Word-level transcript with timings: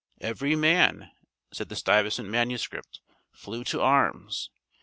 "Every 0.19 0.55
man," 0.55 1.11
said 1.53 1.69
the 1.69 1.75
Stuyvesant 1.75 2.27
manuscript, 2.27 3.01
"flew 3.35 3.63
to 3.65 3.81
arms!" 3.83 4.49